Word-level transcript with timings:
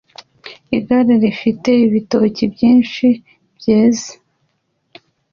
Igare 0.77 1.13
rifite 1.23 1.69
ibitoki 1.85 2.43
byinshi 2.53 3.07
byeze 3.57 4.11